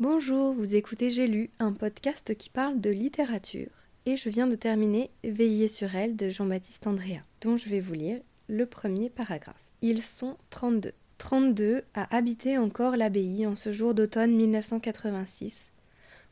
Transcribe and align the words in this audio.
Bonjour, 0.00 0.52
vous 0.52 0.74
écoutez 0.74 1.10
J'ai 1.10 1.28
lu, 1.28 1.50
un 1.60 1.72
podcast 1.72 2.36
qui 2.36 2.50
parle 2.50 2.80
de 2.80 2.90
littérature. 2.90 3.70
Et 4.06 4.16
je 4.16 4.28
viens 4.28 4.48
de 4.48 4.56
terminer 4.56 5.08
Veiller 5.22 5.68
sur 5.68 5.94
elle 5.94 6.16
de 6.16 6.30
Jean-Baptiste 6.30 6.88
Andrea, 6.88 7.20
dont 7.42 7.56
je 7.56 7.68
vais 7.68 7.78
vous 7.78 7.92
lire 7.92 8.20
le 8.48 8.66
premier 8.66 9.08
paragraphe. 9.08 9.54
Ils 9.82 10.02
sont 10.02 10.36
32. 10.50 10.90
32 11.18 11.84
à 11.94 12.12
habiter 12.16 12.58
encore 12.58 12.96
l'abbaye 12.96 13.46
en 13.46 13.54
ce 13.54 13.70
jour 13.70 13.94
d'automne 13.94 14.34
1986, 14.34 15.70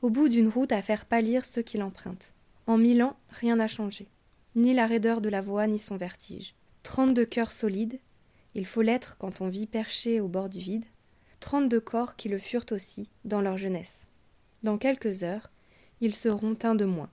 au 0.03 0.11
bout 0.11 0.29
d'une 0.29 0.49
route 0.49 0.73
à 0.73 0.83
faire 0.83 1.05
pâlir 1.05 1.47
ceux 1.47 1.63
qui 1.63 1.79
l'empruntent. 1.79 2.33
En 2.67 2.79
mille 2.79 3.01
ans, 3.01 3.17
rien 3.31 3.55
n'a 3.55 3.69
changé, 3.69 4.09
ni 4.57 4.73
la 4.73 4.89
raideur 4.89 5.21
de 5.21 5.29
la 5.29 5.41
voix, 5.41 5.69
ni 5.69 5.79
son 5.79 5.97
vertige. 5.97 6.57
Trente-deux 6.83 7.27
cœurs 7.27 7.53
solides, 7.53 8.01
il 8.57 8.67
faut 8.67 8.83
l'être 8.83 9.17
quand 9.19 9.41
on 9.41 9.47
vit 9.47 9.69
perché 9.69 10.21
au 10.21 10.27
bord 10.27 10.49
du 10.49 10.59
vide, 10.59 10.85
trente-deux 11.43 11.81
corps 11.81 12.17
qui 12.17 12.31
le 12.31 12.39
furent 12.39 12.65
aussi, 12.71 13.11
dans 13.27 13.43
leur 13.43 13.59
jeunesse. 13.59 14.07
Dans 14.63 14.79
quelques 14.79 15.25
heures, 15.25 15.51
ils 16.01 16.15
seront 16.15 16.57
un 16.63 16.75
de 16.75 16.87
moins. 16.87 17.11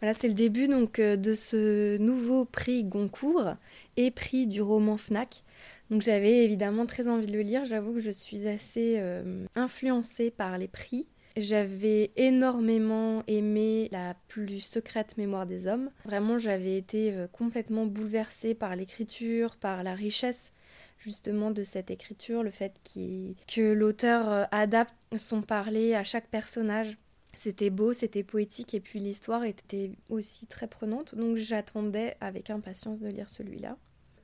Voilà, 0.00 0.14
c'est 0.14 0.28
le 0.28 0.34
début 0.34 0.66
donc 0.66 0.98
euh, 0.98 1.16
de 1.16 1.32
ce 1.32 1.96
nouveau 1.96 2.44
prix 2.44 2.82
Goncourt 2.82 3.54
et 3.96 4.10
prix 4.10 4.46
du 4.48 4.60
roman 4.60 4.96
Fnac. 4.96 5.44
Donc 5.90 6.02
j'avais 6.02 6.44
évidemment 6.44 6.86
très 6.86 7.06
envie 7.06 7.26
de 7.26 7.32
le 7.32 7.42
lire. 7.42 7.64
J'avoue 7.64 7.94
que 7.94 8.00
je 8.00 8.10
suis 8.10 8.48
assez 8.48 8.96
euh, 8.98 9.46
influencée 9.54 10.30
par 10.30 10.58
les 10.58 10.66
prix. 10.66 11.06
J'avais 11.36 12.10
énormément 12.16 13.22
aimé 13.28 13.88
La 13.92 14.16
plus 14.28 14.60
secrète 14.60 15.16
mémoire 15.16 15.46
des 15.46 15.66
hommes. 15.66 15.90
Vraiment, 16.04 16.36
j'avais 16.36 16.76
été 16.76 17.12
euh, 17.12 17.26
complètement 17.28 17.86
bouleversée 17.86 18.54
par 18.54 18.74
l'écriture, 18.74 19.56
par 19.56 19.84
la 19.84 19.94
richesse 19.94 20.52
justement 21.02 21.50
de 21.50 21.64
cette 21.64 21.90
écriture, 21.90 22.42
le 22.42 22.50
fait 22.50 22.74
que 22.84 23.72
l'auteur 23.72 24.30
euh, 24.30 24.44
adapte 24.50 24.94
son 25.16 25.42
parler 25.42 25.94
à 25.94 26.04
chaque 26.04 26.28
personnage. 26.28 26.96
C'était 27.34 27.70
beau, 27.70 27.92
c'était 27.92 28.22
poétique 28.22 28.74
et 28.74 28.80
puis 28.80 28.98
l'histoire 28.98 29.44
était 29.44 29.92
aussi 30.10 30.46
très 30.46 30.68
prenante. 30.68 31.14
Donc 31.14 31.36
j'attendais 31.36 32.16
avec 32.20 32.50
impatience 32.50 33.00
de 33.00 33.08
lire 33.08 33.30
celui-là. 33.30 33.76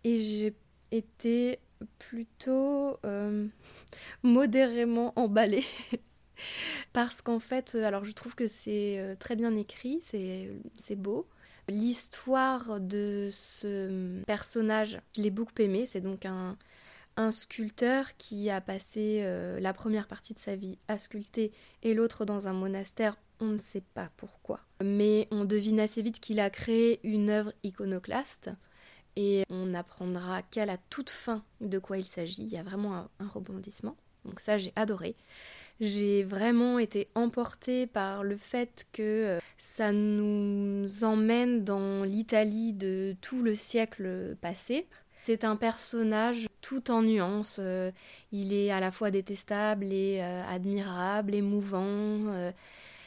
Et 0.04 0.18
j'ai 0.18 0.54
été 0.90 1.58
plutôt 1.98 2.98
euh, 3.04 3.46
modérément 4.22 5.12
emballée 5.16 5.64
Parce 6.92 7.20
qu'en 7.22 7.40
fait, 7.40 7.74
euh, 7.74 7.84
alors 7.84 8.04
je 8.04 8.12
trouve 8.12 8.34
que 8.34 8.46
c'est 8.46 9.16
très 9.18 9.34
bien 9.34 9.56
écrit, 9.56 10.00
c'est 10.02 10.96
beau. 10.96 11.26
L'histoire 11.68 12.80
de 12.80 13.28
ce 13.32 14.22
personnage, 14.24 15.00
je 15.16 15.22
l'ai 15.22 15.30
beaucoup 15.30 15.52
aimé. 15.58 15.84
C'est 15.86 16.00
donc 16.00 16.24
un, 16.24 16.56
un, 17.18 17.30
sculpteur 17.30 18.16
qui 18.16 18.50
a 18.50 18.60
passé 18.60 19.20
euh, 19.22 19.60
la 19.60 19.72
première 19.72 20.06
partie 20.06 20.34
de 20.34 20.38
sa 20.38 20.56
vie 20.56 20.78
à 20.88 20.98
sculpter 20.98 21.52
et 21.82 21.94
l'autre 21.94 22.24
dans 22.24 22.48
un 22.48 22.52
monastère. 22.52 23.16
On 23.40 23.46
ne 23.46 23.58
sait 23.58 23.84
pas 23.94 24.10
pourquoi. 24.16 24.60
Mais 24.82 25.28
on 25.30 25.44
devine 25.44 25.80
assez 25.80 26.02
vite 26.02 26.20
qu'il 26.20 26.40
a 26.40 26.50
créé 26.50 27.00
une 27.04 27.30
œuvre 27.30 27.52
iconoclaste. 27.62 28.50
Et 29.16 29.44
on 29.50 29.74
apprendra 29.74 30.42
qu'à 30.42 30.64
la 30.64 30.76
toute 30.76 31.10
fin 31.10 31.42
de 31.60 31.78
quoi 31.78 31.98
il 31.98 32.04
s'agit. 32.04 32.42
Il 32.42 32.48
y 32.48 32.56
a 32.56 32.62
vraiment 32.62 33.08
un 33.18 33.28
rebondissement. 33.28 33.96
Donc 34.24 34.40
ça, 34.40 34.58
j'ai 34.58 34.72
adoré. 34.76 35.16
J'ai 35.80 36.24
vraiment 36.24 36.80
été 36.80 37.08
emportée 37.14 37.86
par 37.86 38.24
le 38.24 38.36
fait 38.36 38.86
que 38.92 39.02
euh, 39.02 39.38
ça 39.58 39.92
nous 39.92 41.04
emmène 41.04 41.62
dans 41.62 42.02
l'Italie 42.02 42.72
de 42.72 43.14
tout 43.20 43.42
le 43.42 43.54
siècle 43.54 44.36
passé. 44.40 44.88
C'est 45.28 45.44
un 45.44 45.56
personnage 45.56 46.48
tout 46.62 46.90
en 46.90 47.02
nuances. 47.02 47.58
Euh, 47.60 47.90
il 48.32 48.54
est 48.54 48.70
à 48.70 48.80
la 48.80 48.90
fois 48.90 49.10
détestable 49.10 49.84
et 49.92 50.22
euh, 50.22 50.42
admirable, 50.48 51.34
émouvant. 51.34 52.50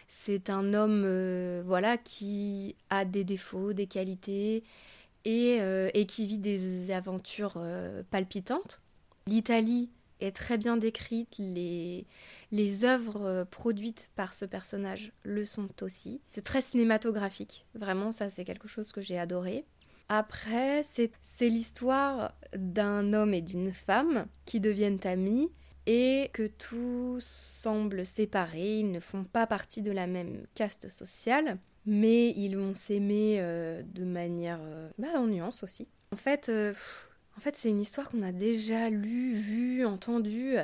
C'est 0.08 0.52
un 0.52 0.76
homme 0.76 1.62
voilà 1.66 1.98
qui 1.98 2.76
a 2.92 3.06
des 3.06 3.24
défauts, 3.24 3.74
des 3.74 3.88
qualités 3.88 4.64
et, 5.26 5.62
et 5.96 6.06
qui 6.06 6.28
vit 6.28 6.38
des 6.38 6.92
aventures 6.92 7.60
palpitantes. 8.12 8.82
L'Italie 9.26 9.90
est 10.20 10.36
très 10.36 10.60
bien 10.60 10.78
décrite, 10.78 11.36
les, 11.40 12.06
les 12.52 12.86
œuvres 12.86 13.26
euh, 13.26 13.46
produites 13.46 14.10
par 14.16 14.34
ce 14.34 14.46
personnage 14.46 15.12
le 15.24 15.46
sont 15.46 15.70
aussi. 15.82 16.22
C'est 16.30 16.44
très 16.44 16.62
cinématographique, 16.62 17.66
vraiment, 17.76 18.12
ça 18.12 18.30
c'est 18.30 18.46
quelque 18.46 18.68
chose 18.68 18.92
que 18.92 19.02
j'ai 19.02 19.18
adoré. 19.18 19.66
Après, 20.14 20.84
c'est 20.84 21.10
l'histoire 21.40 22.34
d'un 22.54 23.14
homme 23.14 23.34
et 23.34 23.42
d'une 23.42 23.72
femme 23.72 24.26
qui 24.44 24.60
deviennent 24.60 25.00
amis 25.06 25.50
et 25.86 26.30
que 26.34 26.48
tout 26.48 27.16
semble 27.22 28.06
séparé, 28.06 28.80
ils 28.80 28.92
ne 28.92 29.00
font 29.00 29.24
pas 29.24 29.48
partie 29.48 29.82
de 29.82 29.90
la 29.90 30.08
même 30.08 30.46
caste 30.54 30.90
sociale, 30.90 31.60
mais 31.86 32.32
ils 32.32 32.58
vont 32.58 32.76
s'aimer 32.76 33.38
euh, 33.40 33.84
de 33.86 34.04
manière 34.04 34.60
euh, 34.62 34.90
bah, 34.98 35.08
en 35.16 35.28
nuance 35.28 35.64
aussi. 35.64 35.88
En 36.12 36.18
fait, 36.18 36.52
en 37.38 37.40
fait 37.40 37.56
c'est 37.56 37.70
une 37.70 37.80
histoire 37.80 38.10
qu'on 38.10 38.22
a 38.22 38.34
déjà 38.34 38.90
lue, 38.90 39.32
vue, 39.32 39.86
entendue 39.86 40.58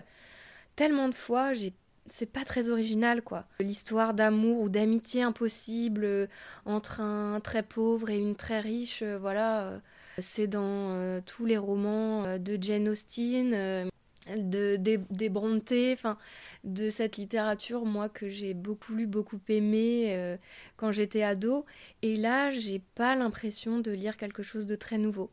tellement 0.75 1.07
de 1.07 1.15
fois, 1.15 1.53
j'ai 1.53 1.73
c'est 2.09 2.31
pas 2.31 2.45
très 2.45 2.69
original 2.69 3.21
quoi. 3.21 3.45
L'histoire 3.59 4.13
d'amour 4.13 4.61
ou 4.61 4.69
d'amitié 4.69 5.23
impossible 5.23 6.03
euh, 6.03 6.27
entre 6.65 7.01
un 7.01 7.39
très 7.39 7.63
pauvre 7.63 8.09
et 8.09 8.17
une 8.17 8.35
très 8.35 8.59
riche, 8.59 9.01
euh, 9.01 9.17
voilà, 9.17 9.67
euh, 9.67 9.79
c'est 10.19 10.47
dans 10.47 11.21
tous 11.25 11.45
les 11.45 11.57
romans 11.57 12.39
de 12.39 12.57
Jane 12.59 12.89
Austen, 12.89 13.51
de, 14.35 14.75
des, 14.77 14.97
des 15.11 15.29
Brontë, 15.29 15.93
enfin 15.93 16.17
de 16.63 16.89
cette 16.89 17.17
littérature 17.17 17.85
moi 17.85 18.09
que 18.09 18.27
j'ai 18.27 18.55
beaucoup 18.55 18.95
lu, 18.95 19.05
beaucoup 19.05 19.39
aimé 19.47 20.37
quand 20.75 20.91
j'étais 20.91 21.21
ado. 21.21 21.65
Et 22.01 22.17
là, 22.17 22.49
j'ai 22.49 22.79
pas 22.95 23.15
l'impression 23.15 23.77
de 23.77 23.91
lire 23.91 24.17
quelque 24.17 24.41
chose 24.41 24.65
de 24.65 24.75
très 24.75 24.97
nouveau. 24.97 25.29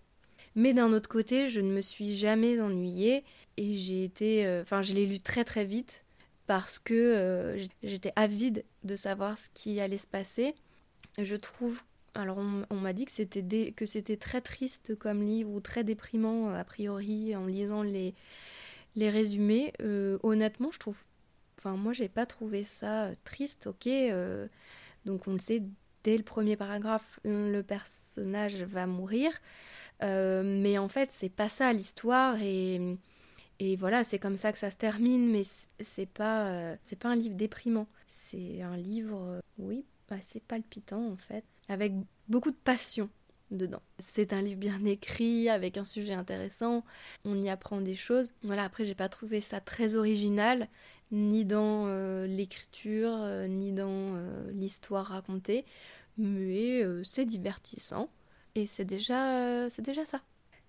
Mais 0.54 0.74
d'un 0.74 0.92
autre 0.92 1.08
côté, 1.08 1.48
je 1.48 1.60
ne 1.60 1.72
me 1.72 1.80
suis 1.80 2.14
jamais 2.14 2.60
ennuyée 2.60 3.24
et 3.56 3.72
j'ai 3.72 4.04
été, 4.04 4.60
enfin, 4.60 4.82
je 4.82 4.92
l'ai 4.92 5.06
lu 5.06 5.18
très 5.18 5.44
très 5.44 5.64
vite 5.64 6.03
parce 6.46 6.78
que 6.78 6.94
euh, 6.94 7.66
j'étais 7.82 8.12
avide 8.16 8.64
de 8.82 8.96
savoir 8.96 9.38
ce 9.38 9.48
qui 9.54 9.80
allait 9.80 9.98
se 9.98 10.06
passer. 10.06 10.54
Je 11.18 11.36
trouve, 11.36 11.82
alors 12.14 12.38
on, 12.38 12.76
m'a 12.76 12.92
dit 12.92 13.06
que 13.06 13.12
c'était 13.12 13.72
que 13.72 13.86
c'était 13.86 14.16
très 14.16 14.40
triste 14.40 14.94
comme 14.96 15.22
livre 15.22 15.50
ou 15.50 15.60
très 15.60 15.84
déprimant 15.84 16.50
a 16.50 16.64
priori 16.64 17.34
en 17.36 17.46
lisant 17.46 17.82
les 17.82 18.14
les 18.96 19.10
résumés. 19.10 19.72
Euh, 19.80 20.18
honnêtement, 20.22 20.70
je 20.70 20.78
trouve, 20.78 20.98
enfin 21.58 21.76
moi 21.76 21.92
j'ai 21.92 22.08
pas 22.08 22.26
trouvé 22.26 22.64
ça 22.64 23.10
triste. 23.24 23.66
Ok, 23.66 23.86
euh, 23.86 24.46
donc 25.04 25.26
on 25.28 25.32
le 25.32 25.38
sait 25.38 25.62
dès 26.02 26.16
le 26.16 26.24
premier 26.24 26.56
paragraphe, 26.56 27.18
le 27.24 27.62
personnage 27.62 28.56
va 28.64 28.86
mourir, 28.86 29.32
mais 30.02 30.76
en 30.76 30.88
fait 30.88 31.10
c'est 31.12 31.30
pas 31.30 31.48
ça 31.48 31.72
l'histoire 31.72 32.36
et 32.42 32.98
et 33.60 33.76
voilà, 33.76 34.04
c'est 34.04 34.18
comme 34.18 34.36
ça 34.36 34.52
que 34.52 34.58
ça 34.58 34.70
se 34.70 34.76
termine, 34.76 35.30
mais 35.30 35.44
c'est 35.80 36.08
pas, 36.08 36.46
euh, 36.48 36.76
c'est 36.82 36.98
pas 36.98 37.10
un 37.10 37.16
livre 37.16 37.36
déprimant. 37.36 37.86
C'est 38.06 38.62
un 38.62 38.76
livre, 38.76 39.20
euh, 39.20 39.40
oui, 39.58 39.84
assez 40.10 40.40
palpitant 40.40 41.10
en 41.10 41.16
fait, 41.16 41.44
avec 41.68 41.92
beaucoup 42.28 42.50
de 42.50 42.56
passion 42.56 43.08
dedans. 43.50 43.82
C'est 44.00 44.32
un 44.32 44.42
livre 44.42 44.58
bien 44.58 44.84
écrit, 44.84 45.48
avec 45.48 45.76
un 45.76 45.84
sujet 45.84 46.14
intéressant, 46.14 46.84
on 47.24 47.40
y 47.40 47.48
apprend 47.48 47.80
des 47.80 47.94
choses. 47.94 48.32
Voilà, 48.42 48.64
après 48.64 48.84
j'ai 48.84 48.94
pas 48.94 49.08
trouvé 49.08 49.40
ça 49.40 49.60
très 49.60 49.94
original, 49.94 50.68
ni 51.12 51.44
dans 51.44 51.86
euh, 51.86 52.26
l'écriture, 52.26 53.18
ni 53.48 53.72
dans 53.72 54.14
l'histoire 54.52 55.06
racontée, 55.06 55.64
mais 56.18 56.82
c'est 57.04 57.26
divertissant, 57.26 58.10
et 58.56 58.66
c'est 58.66 58.84
déjà, 58.84 59.68
c'est 59.70 59.82
déjà 59.82 60.04
ça. 60.04 60.22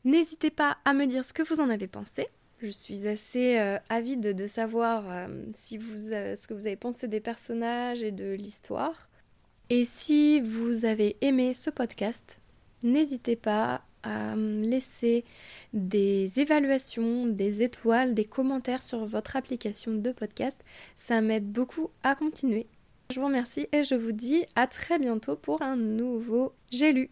N'hésitez 0.04 0.52
pas 0.52 0.78
à 0.86 0.94
me 0.94 1.08
dire 1.08 1.26
ce 1.26 1.34
que 1.34 1.42
vous 1.42 1.62
en 1.62 1.70
avez 1.70 1.88
pensé. 1.88 2.28
Je 2.62 2.70
suis 2.70 3.08
assez 3.08 3.60
euh, 3.60 3.78
avide 3.90 4.36
de 4.36 4.48
savoir 4.48 5.04
euh, 5.10 5.28
euh, 5.28 6.36
ce 6.36 6.48
que 6.48 6.54
vous 6.54 6.68
avez 6.68 6.76
pensé 6.76 7.08
des 7.08 7.20
personnages 7.20 8.02
et 8.02 8.12
de 8.12 8.34
l'histoire. 8.34 9.10
Et 9.70 9.84
si 9.84 10.42
vous 10.42 10.86
avez 10.86 11.18
aimé 11.22 11.54
ce 11.54 11.70
podcast, 11.70 12.40
n'hésitez 12.84 13.36
pas 13.36 13.82
à 14.04 14.36
laisser 14.36 15.26
des 15.74 16.32
évaluations, 16.40 17.26
des 17.26 17.64
étoiles, 17.64 18.14
des 18.14 18.26
commentaires 18.26 18.84
sur 18.84 19.04
votre 19.06 19.36
application 19.36 19.94
de 19.94 20.12
podcast. 20.12 20.64
Ça 20.96 21.22
m'aide 21.22 21.52
beaucoup 21.52 21.90
à 22.04 22.14
continuer. 22.14 22.68
Je 23.12 23.20
vous 23.20 23.26
remercie 23.26 23.68
et 23.72 23.84
je 23.84 23.96
vous 23.96 24.12
dis 24.12 24.46
à 24.56 24.68
très 24.68 25.00
bientôt 25.00 25.36
pour 25.36 25.64
un 25.64 25.76
nouveau 25.76 26.54
J'ai 26.72 26.94
lu. 26.94 27.10